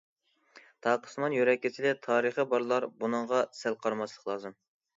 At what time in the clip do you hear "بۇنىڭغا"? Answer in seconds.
3.05-3.45